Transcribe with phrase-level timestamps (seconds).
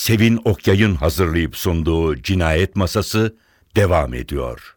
[0.00, 3.36] Sevin Okyay'ın hazırlayıp sunduğu Cinayet Masası
[3.76, 4.76] devam ediyor.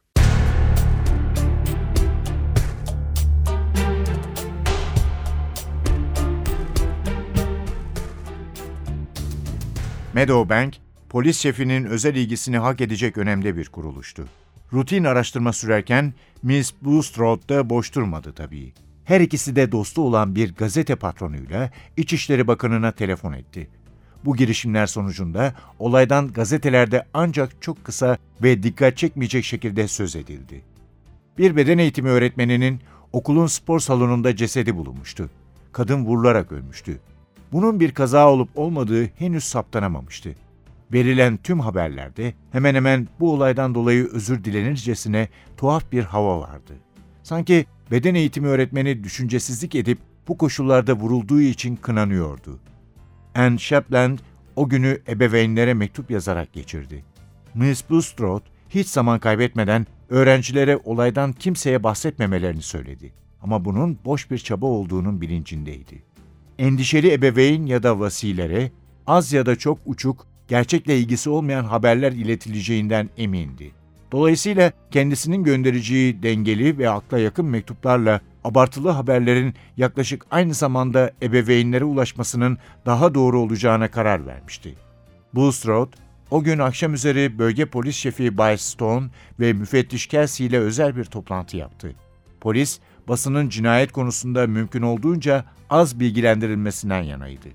[10.13, 10.75] Meadowbank,
[11.09, 14.27] polis şefinin özel ilgisini hak edecek önemde bir kuruluştu.
[14.73, 18.73] Rutin araştırma sürerken Miss Bulstrode da boş durmadı tabii.
[19.05, 23.69] Her ikisi de dostu olan bir gazete patronuyla İçişleri Bakanı'na telefon etti.
[24.25, 30.61] Bu girişimler sonucunda olaydan gazetelerde ancak çok kısa ve dikkat çekmeyecek şekilde söz edildi.
[31.37, 32.79] Bir beden eğitimi öğretmeninin
[33.13, 35.29] okulun spor salonunda cesedi bulunmuştu.
[35.71, 36.99] Kadın vurularak ölmüştü.
[37.51, 40.35] Bunun bir kaza olup olmadığı henüz saptanamamıştı.
[40.93, 46.73] Verilen tüm haberlerde hemen hemen bu olaydan dolayı özür dilenircesine tuhaf bir hava vardı.
[47.23, 52.59] Sanki beden eğitimi öğretmeni düşüncesizlik edip bu koşullarda vurulduğu için kınanıyordu.
[53.35, 54.19] Anne Shepland
[54.55, 57.03] o günü ebeveynlere mektup yazarak geçirdi.
[57.53, 63.13] Miss Bulstrode hiç zaman kaybetmeden öğrencilere olaydan kimseye bahsetmemelerini söyledi.
[63.41, 66.03] Ama bunun boş bir çaba olduğunun bilincindeydi.
[66.59, 68.71] Endişeli ebeveyn ya da vasilere
[69.07, 73.71] az ya da çok uçuk, gerçekle ilgisi olmayan haberler iletileceğinden emindi.
[74.11, 82.57] Dolayısıyla kendisinin göndereceği dengeli ve akla yakın mektuplarla abartılı haberlerin yaklaşık aynı zamanda ebeveynlere ulaşmasının
[82.85, 84.75] daha doğru olacağına karar vermişti.
[85.33, 85.91] Bulstrode,
[86.31, 91.03] o gün akşam üzeri bölge polis şefi Bay Stone ve müfettiş Kelsey ile özel bir
[91.03, 91.95] toplantı yaptı.
[92.41, 97.47] Polis, basının cinayet konusunda mümkün olduğunca az bilgilendirilmesinden yanaydı.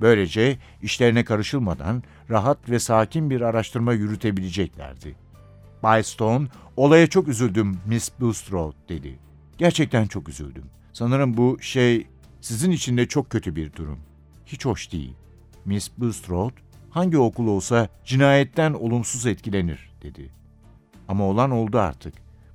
[0.00, 5.16] Böylece işlerine karışılmadan rahat ve sakin bir araştırma yürütebileceklerdi.
[5.82, 9.18] Bay Stone, olaya çok üzüldüm Miss Bulstrode dedi.
[9.60, 10.64] Gerçekten çok üzüldüm.
[10.92, 12.06] Sanırım bu şey
[12.40, 13.98] sizin için de çok kötü bir durum.
[14.46, 15.14] Hiç hoş değil.
[15.64, 16.54] Miss Bulstrode,
[16.90, 20.30] hangi okul olsa cinayetten olumsuz etkilenir dedi.
[21.08, 22.14] Ama olan oldu artık.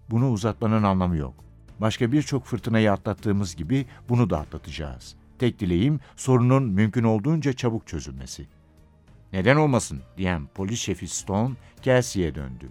[0.10, 1.34] Bunu uzatmanın anlamı yok.
[1.82, 5.16] Başka birçok fırtınayı atlattığımız gibi bunu da atlatacağız.
[5.40, 8.48] Tek dileğim sorunun mümkün olduğunca çabuk çözülmesi.
[9.34, 12.70] Neden olmasın diyen polis şefi Stone Kelsey'e döndü.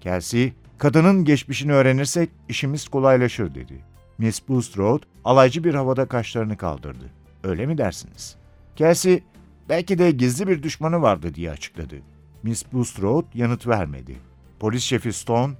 [0.00, 3.84] Kelsey, kadının geçmişini öğrenirsek işimiz kolaylaşır dedi.
[4.18, 7.04] Miss Bulstrode alaycı bir havada kaşlarını kaldırdı.
[7.44, 8.36] Öyle mi dersiniz?
[8.76, 9.22] Kelsey,
[9.68, 11.94] belki de gizli bir düşmanı vardı diye açıkladı.
[12.42, 14.16] Miss Bulstrode yanıt vermedi.
[14.60, 15.54] Polis şefi Stone,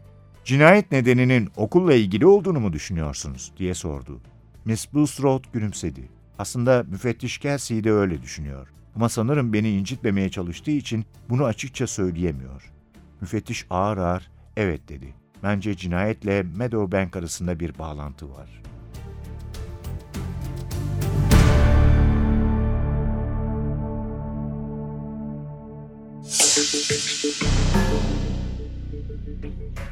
[0.45, 4.21] cinayet nedeninin okulla ilgili olduğunu mu düşünüyorsunuz diye sordu.
[4.65, 6.09] Miss Bulstrode gülümsedi.
[6.39, 8.69] Aslında müfettiş Kelsey de öyle düşünüyor.
[8.97, 12.73] Ama sanırım beni incitmemeye çalıştığı için bunu açıkça söyleyemiyor.
[13.21, 15.15] Müfettiş ağır ağır evet dedi.
[15.43, 18.63] Bence cinayetle Meadowbank arasında bir bağlantı var.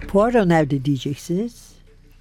[0.08, 1.72] Poirot nerede diyeceksiniz?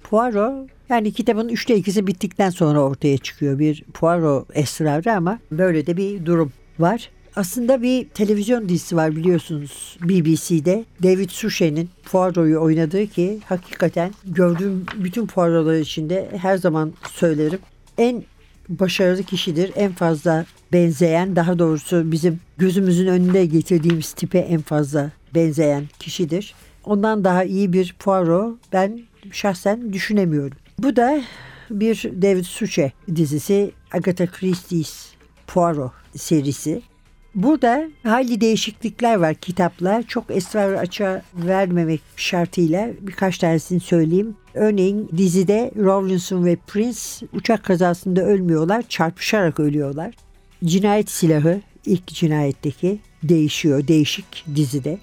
[0.02, 5.96] Poirot yani kitabın üçte ikisi bittikten sonra ortaya çıkıyor bir Poirot esrarı ama böyle de
[5.96, 7.10] bir durum var.
[7.36, 10.84] Aslında bir televizyon dizisi var biliyorsunuz BBC'de.
[11.02, 17.58] David Suchet'in Poirot'u oynadığı ki hakikaten gördüğüm bütün Poirot'lar içinde her zaman söylerim.
[17.98, 18.24] En
[18.68, 19.72] başarılı kişidir.
[19.76, 26.54] En fazla benzeyen, daha doğrusu bizim gözümüzün önünde getirdiğimiz tipe en fazla benzeyen kişidir.
[26.84, 29.00] Ondan daha iyi bir Poirot ben
[29.32, 30.56] şahsen düşünemiyorum.
[30.78, 31.22] Bu da
[31.70, 35.06] bir David Suchet dizisi Agatha Christie's
[35.46, 36.82] Poirot serisi.
[37.34, 40.02] Burada hayli değişiklikler var kitapla.
[40.02, 44.36] Çok esrar açığa vermemek şartıyla birkaç tanesini söyleyeyim.
[44.54, 47.00] Örneğin dizide Rawlinson ve Prince
[47.32, 50.14] uçak kazasında ölmüyorlar, çarpışarak ölüyorlar.
[50.64, 54.98] Cinayet silahı ilk cinayetteki değişiyor, değişik dizide.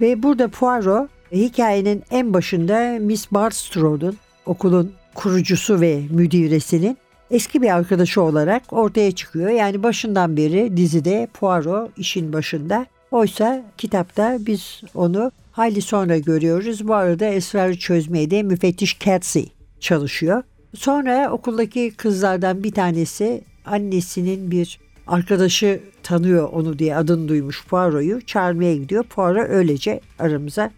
[0.00, 4.16] Ve burada Poirot hikayenin en başında Miss Barstow'un
[4.46, 6.96] okulun kurucusu ve müdiresinin
[7.30, 9.50] eski bir arkadaşı olarak ortaya çıkıyor.
[9.50, 12.86] Yani başından beri dizide Poirot işin başında.
[13.10, 16.88] Oysa kitapta biz onu hayli sonra görüyoruz.
[16.88, 20.42] Bu arada esrarı çözmeye de müfettiş Kelsey çalışıyor.
[20.74, 28.76] Sonra okuldaki kızlardan bir tanesi annesinin bir arkadaşı tanıyor onu diye adını duymuş Poirot'u çağırmaya
[28.76, 29.04] gidiyor.
[29.04, 30.70] Poirot öylece aramıza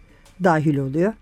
[0.43, 1.13] dahil oluyor.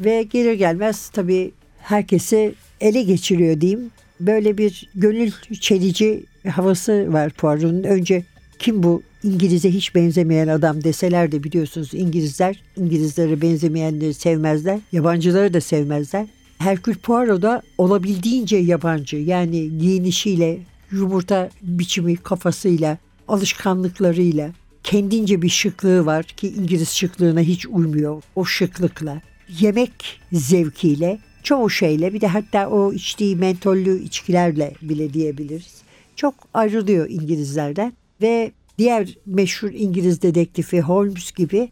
[0.00, 3.90] Ve gelir gelmez tabii herkesi ele geçiriyor diyeyim.
[4.20, 7.82] Böyle bir gönül çelici havası var Poirot'un.
[7.82, 8.24] Önce
[8.58, 14.80] kim bu İngiliz'e hiç benzemeyen adam deseler de biliyorsunuz İngilizler İngilizlere benzemeyenleri sevmezler.
[14.92, 16.26] Yabancıları da sevmezler.
[16.58, 20.58] Herkül Poirot da olabildiğince yabancı yani giyinişiyle,
[20.90, 22.98] yumurta biçimi kafasıyla,
[23.28, 24.50] alışkanlıklarıyla,
[24.84, 28.22] kendince bir şıklığı var ki İngiliz şıklığına hiç uymuyor.
[28.36, 29.22] O şıklıkla,
[29.60, 35.82] yemek zevkiyle, çoğu şeyle bir de hatta o içtiği mentollü içkilerle bile diyebiliriz.
[36.16, 37.92] Çok ayrılıyor İngilizlerden
[38.22, 41.68] ve diğer meşhur İngiliz dedektifi Holmes gibi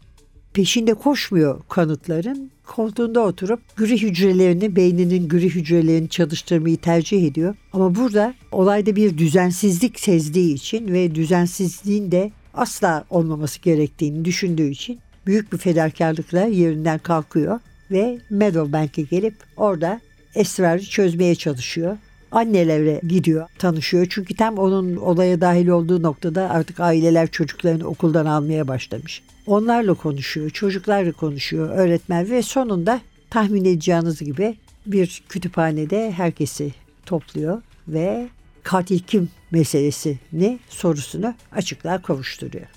[0.53, 2.51] peşinde koşmuyor kanıtların.
[2.67, 7.55] Koltuğunda oturup gri hücrelerini, beyninin gri hücrelerini çalıştırmayı tercih ediyor.
[7.73, 14.99] Ama burada olayda bir düzensizlik sezdiği için ve düzensizliğin de asla olmaması gerektiğini düşündüğü için
[15.25, 17.59] büyük bir fedakarlıkla yerinden kalkıyor
[17.91, 20.01] ve Meadowbank'e gelip orada
[20.35, 21.97] esrarı çözmeye çalışıyor.
[22.31, 24.07] Annelere gidiyor, tanışıyor.
[24.09, 29.23] Çünkü tam onun olaya dahil olduğu noktada artık aileler çocuklarını okuldan almaya başlamış.
[29.45, 36.73] Onlarla konuşuyor, çocuklarla konuşuyor öğretmen ve sonunda tahmin edeceğiniz gibi bir kütüphanede herkesi
[37.05, 38.27] topluyor ve
[38.63, 42.67] katil kim meselesini sorusunu açıklığa kavuşturuyor.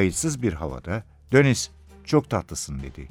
[0.00, 1.02] Kayıtsız bir havada
[1.32, 1.70] Dönis
[2.04, 3.08] çok tatlısın dedi.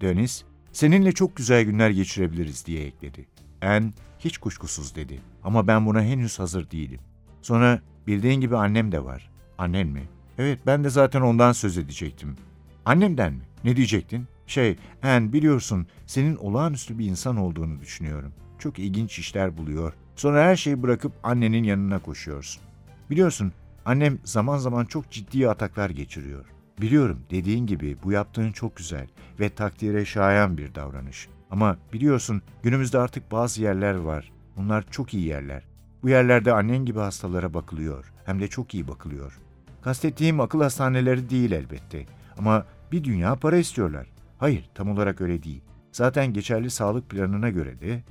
[0.00, 3.26] Dönis seninle çok güzel günler geçirebiliriz diye ekledi.
[3.62, 7.00] En hiç kuşkusuz dedi ama ben buna henüz hazır değilim.
[7.42, 9.30] Sonra bildiğin gibi annem de var.
[9.58, 10.02] Annen mi?
[10.38, 12.36] Evet ben de zaten ondan söz edecektim.
[12.84, 13.42] Annemden mi?
[13.64, 14.26] Ne diyecektin?
[14.46, 18.32] Şey, En biliyorsun senin olağanüstü bir insan olduğunu düşünüyorum.
[18.58, 19.92] Çok ilginç işler buluyor.
[20.16, 22.62] Sonra her şeyi bırakıp annenin yanına koşuyorsun.
[23.10, 23.52] Biliyorsun
[23.88, 26.44] annem zaman zaman çok ciddi ataklar geçiriyor.
[26.80, 29.06] Biliyorum dediğin gibi bu yaptığın çok güzel
[29.40, 31.28] ve takdire şayan bir davranış.
[31.50, 34.32] Ama biliyorsun günümüzde artık bazı yerler var.
[34.56, 35.62] Bunlar çok iyi yerler.
[36.02, 38.12] Bu yerlerde annen gibi hastalara bakılıyor.
[38.24, 39.38] Hem de çok iyi bakılıyor.
[39.82, 42.06] Kastettiğim akıl hastaneleri değil elbette.
[42.38, 44.06] Ama bir dünya para istiyorlar.
[44.38, 45.62] Hayır, tam olarak öyle değil.
[45.92, 48.02] Zaten geçerli sağlık planına göre de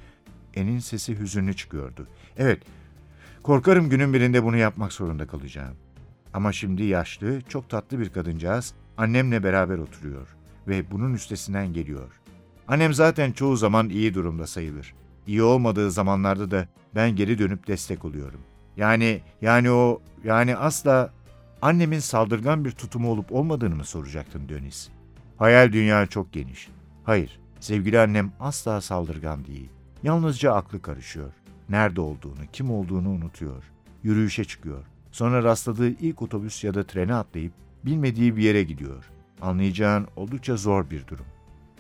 [0.54, 2.08] En'in sesi hüzünlü çıkıyordu.
[2.38, 2.64] Evet,
[3.48, 5.76] korkarım günün birinde bunu yapmak zorunda kalacağım.
[6.34, 10.28] Ama şimdi yaşlı, çok tatlı bir kadıncağız annemle beraber oturuyor
[10.68, 12.22] ve bunun üstesinden geliyor.
[12.68, 14.94] Annem zaten çoğu zaman iyi durumda sayılır.
[15.28, 18.40] İyi olmadığı zamanlarda da ben geri dönüp destek oluyorum.
[18.78, 21.14] Yani yani o yani asla
[21.62, 24.90] annemin saldırgan bir tutumu olup olmadığını mı soracaktın Dönis?
[25.38, 26.70] Hayal dünya çok geniş.
[27.04, 29.70] Hayır, sevgili annem asla saldırgan değil.
[30.04, 31.32] Yalnızca aklı karışıyor.
[31.70, 33.64] Nerede olduğunu, kim olduğunu unutuyor.
[34.04, 34.86] Yürüyüşe çıkıyor.
[35.12, 37.54] Sonra rastladığı ilk otobüs ya da trene atlayıp
[37.86, 39.06] bilmediği bir yere gidiyor.
[39.42, 41.26] Anlayacağın oldukça zor bir durum.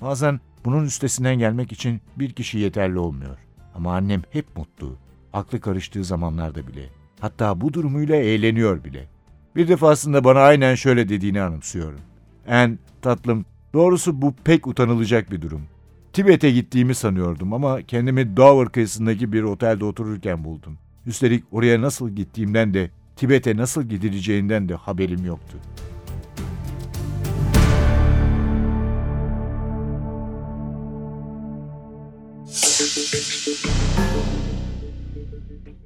[0.01, 3.37] Bazen bunun üstesinden gelmek için bir kişi yeterli olmuyor.
[3.75, 4.95] Ama annem hep mutlu.
[5.33, 6.89] Aklı karıştığı zamanlarda bile.
[7.19, 9.07] Hatta bu durumuyla eğleniyor bile.
[9.55, 11.99] Bir defasında bana aynen şöyle dediğini anımsıyorum.
[12.47, 15.61] En tatlım, doğrusu bu pek utanılacak bir durum.
[16.17, 20.77] Tibet'e gittiğimi sanıyordum ama kendimi Dover kıyısındaki bir otelde otururken buldum.
[21.05, 25.57] Üstelik oraya nasıl gittiğimden de Tibet'e nasıl gidileceğinden de haberim yoktu.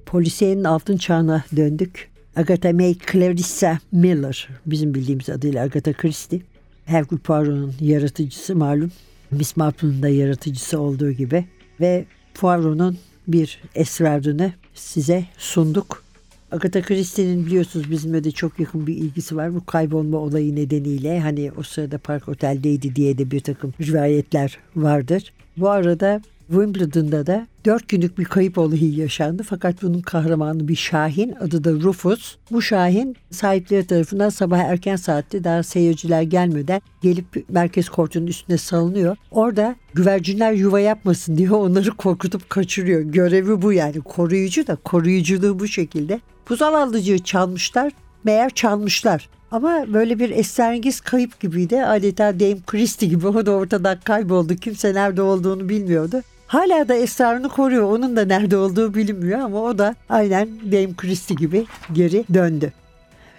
[0.06, 2.12] Polisiyenin altın çağına döndük.
[2.36, 6.42] Agatha May Clarissa Miller, bizim bildiğimiz adıyla Agatha Christie.
[6.86, 8.92] Hercule Poirot'un yaratıcısı malum.
[9.32, 11.46] Miss Marple'ın da yaratıcısı olduğu gibi.
[11.80, 12.98] Ve Poirot'un
[13.28, 16.04] bir esrarını size sunduk.
[16.52, 19.56] Agatha Christie'nin biliyorsunuz bizimle de çok yakın bir ilgisi var.
[19.56, 25.34] Bu kaybolma olayı nedeniyle hani o sırada Park Otel'deydi diye de bir takım rivayetler vardır.
[25.58, 26.22] Bu arada
[26.52, 29.44] Wimbledon'da da dört günlük bir kayıp olayı yaşandı.
[29.44, 31.32] Fakat bunun kahramanı bir şahin.
[31.32, 32.36] Adı da Rufus.
[32.52, 39.18] Bu şahin sahipleri tarafından sabah erken saatte daha seyirciler gelmeden gelip merkez kortunun üstüne salınıyor.
[39.32, 43.02] Orada güvercinler yuva yapmasın diye onları korkutup kaçırıyor.
[43.02, 46.20] Görevi bu yani koruyucu da koruyuculuğu bu şekilde.
[46.50, 47.92] Bu zavallıcığı çalmışlar
[48.24, 49.30] meğer çalmışlar.
[49.52, 51.86] Ama böyle bir esrarengiz kayıp gibiydi.
[51.86, 54.56] Adeta Dame Christie gibi o da ortadan kayboldu.
[54.56, 56.22] Kimse nerede olduğunu bilmiyordu.
[56.52, 57.92] Hala da esrarını koruyor.
[57.92, 62.74] Onun da nerede olduğu bilinmiyor ama o da aynen Dame Christie gibi geri döndü.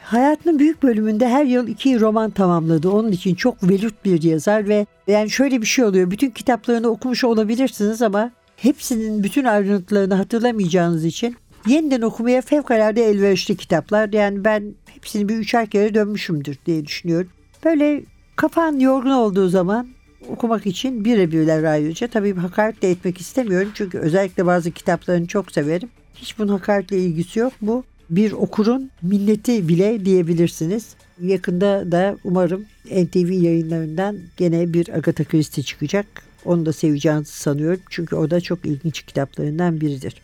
[0.04, 2.90] Hayatının büyük bölümünde her yıl iki roman tamamladı.
[2.90, 6.10] Onun için çok velut bir yazar ve yani şöyle bir şey oluyor.
[6.10, 14.12] Bütün kitaplarını okumuş olabilirsiniz ama hepsinin bütün ayrıntılarını hatırlamayacağınız için yeniden okumaya fevkalade elverişli kitaplar.
[14.12, 17.30] Yani ben hepsini bir üçer kere dönmüşümdür diye düşünüyorum.
[17.64, 18.02] Böyle
[18.36, 19.88] kafan yorgun olduğu zaman
[20.28, 22.08] okumak için birebirler ayrıca.
[22.08, 25.88] Tabii hakaret de etmek istemiyorum çünkü özellikle bazı kitaplarını çok severim.
[26.14, 27.52] Hiç bunun hakaretle ilgisi yok.
[27.60, 30.94] Bu bir okurun minneti bile diyebilirsiniz.
[31.20, 36.06] Yakında da umarım NTV yayınlarından gene bir Agatha Christie çıkacak.
[36.44, 37.80] Onu da seveceğinizi sanıyorum.
[37.90, 40.14] Çünkü o da çok ilginç kitaplarından biridir.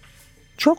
[0.59, 0.79] Çok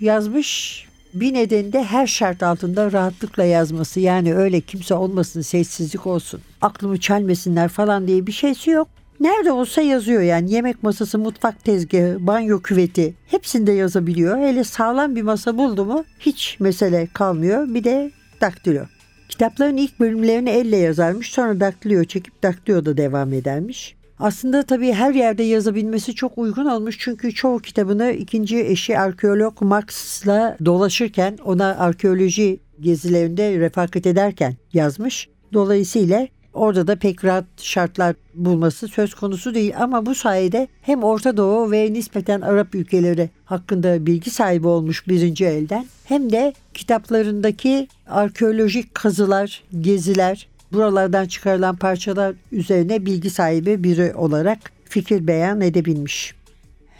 [0.00, 4.00] yazmış bir nedeni de her şart altında rahatlıkla yazması.
[4.00, 8.88] Yani öyle kimse olmasın, sessizlik olsun, aklımı çelmesinler falan diye bir şeysi yok.
[9.20, 14.38] Nerede olsa yazıyor yani yemek masası, mutfak tezgahı, banyo küveti hepsinde yazabiliyor.
[14.38, 17.74] Hele sağlam bir masa buldu mu hiç mesele kalmıyor.
[17.74, 18.84] Bir de daktilo.
[19.28, 23.94] Kitapların ilk bölümlerini elle yazarmış sonra daktilo çekip daktilo da devam edermiş.
[24.18, 30.56] Aslında tabii her yerde yazabilmesi çok uygun olmuş çünkü çoğu kitabını ikinci eşi arkeolog Max'la
[30.64, 35.28] dolaşırken ona arkeoloji gezilerinde refakat ederken yazmış.
[35.52, 41.36] Dolayısıyla orada da pek rahat şartlar bulması söz konusu değil ama bu sayede hem Orta
[41.36, 48.94] Doğu ve nispeten Arap ülkeleri hakkında bilgi sahibi olmuş birinci elden hem de kitaplarındaki arkeolojik
[48.94, 56.34] kazılar, geziler, buralardan çıkarılan parçalar üzerine bilgi sahibi biri olarak fikir beyan edebilmiş.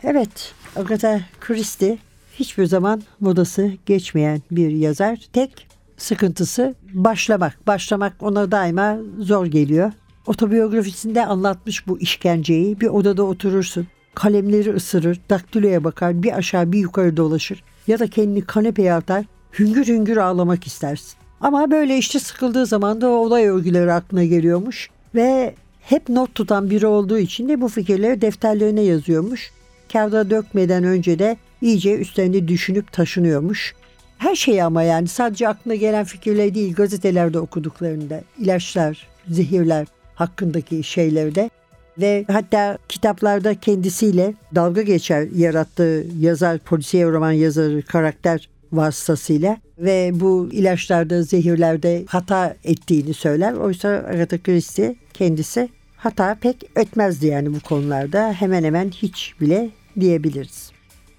[0.03, 1.99] Evet, Agatha Christie
[2.33, 5.19] hiçbir zaman modası geçmeyen bir yazar.
[5.33, 5.67] Tek
[5.97, 7.67] sıkıntısı başlamak.
[7.67, 9.93] Başlamak ona daima zor geliyor.
[10.27, 12.81] Otobiyografisinde anlatmış bu işkenceyi.
[12.81, 13.87] Bir odada oturursun.
[14.15, 17.65] Kalemleri ısırır, daktiloya bakar, bir aşağı bir yukarı dolaşır.
[17.87, 19.25] Ya da kendini kanepeye atar,
[19.59, 21.24] hüngür hüngür ağlamak istersin.
[21.45, 24.91] Ama böyle işte sıkıldığı zaman da olay örgüleri aklına geliyormuş.
[25.15, 29.51] Ve hep not tutan biri olduğu için de bu fikirleri defterlerine yazıyormuş.
[29.93, 33.75] Kağıda dökmeden önce de iyice üstlerinde düşünüp taşınıyormuş.
[34.19, 41.51] Her şeyi ama yani sadece aklına gelen fikirler değil gazetelerde okuduklarında ilaçlar, zehirler hakkındaki şeylerde
[41.99, 50.49] ve hatta kitaplarda kendisiyle dalga geçer yarattığı yazar, polisiye roman yazarı karakter vasıtasıyla ve bu
[50.53, 53.53] ilaçlarda, zehirlerde hata ettiğini söyler.
[53.53, 58.33] Oysa Agatha Christie kendisi hata pek etmezdi yani bu konularda.
[58.33, 60.71] Hemen hemen hiç bile diyebiliriz.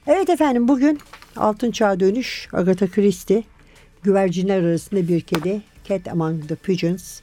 [0.08, 1.00] Evet efendim bugün
[1.36, 3.44] Altın Çağ Dönüş Agatha Christie
[4.04, 7.20] güvercinler arasında bir kedi Cat Among the Pigeons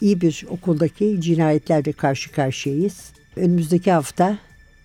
[0.00, 3.12] iyi bir okuldaki cinayetlerle karşı karşıyayız.
[3.36, 4.38] Önümüzdeki hafta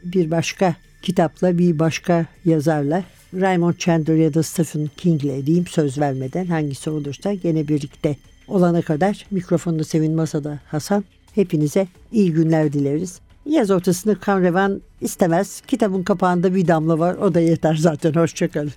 [0.04, 6.46] bir başka kitapla bir başka yazarla Raymond Chandler ya da Stephen King'le diyeyim söz vermeden
[6.46, 8.16] hangisi olursa gene birlikte
[8.48, 11.04] olana kadar mikrofonda Sevin Masa'da Hasan
[11.36, 13.20] hepinize iyi günler dileriz.
[13.46, 15.62] Yaz ortasında kan revan istemez.
[15.68, 17.16] Kitabın kapağında bir damla var.
[17.16, 18.14] O da yeter zaten.
[18.14, 18.72] Hoşçakalın.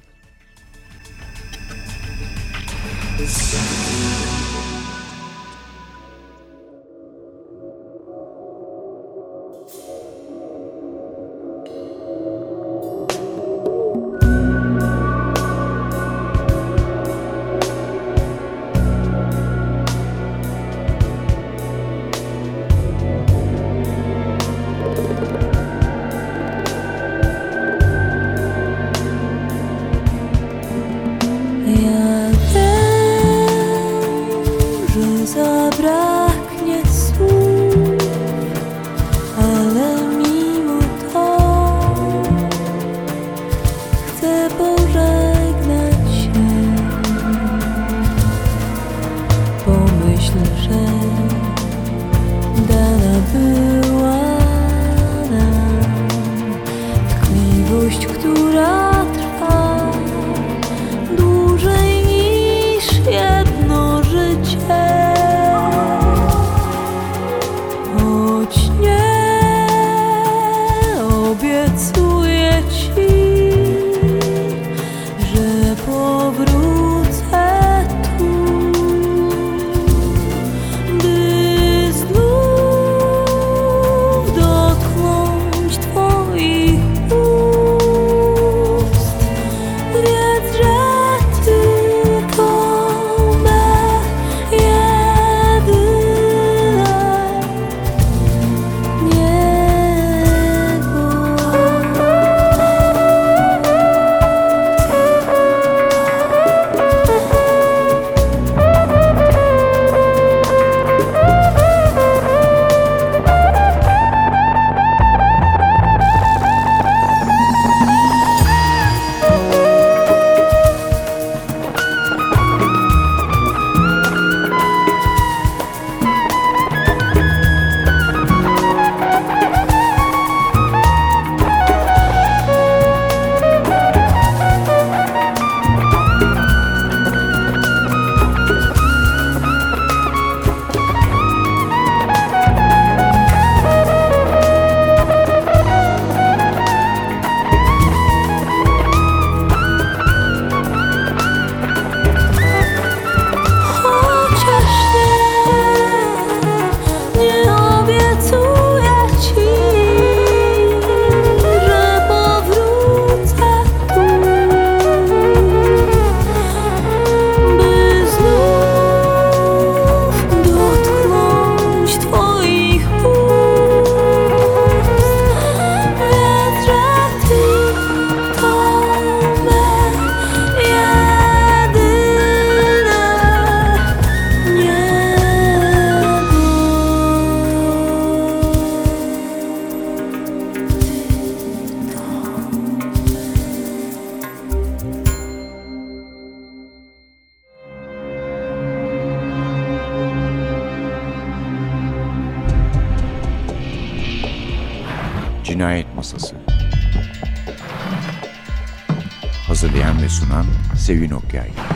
[210.91, 211.70] Hazırlayan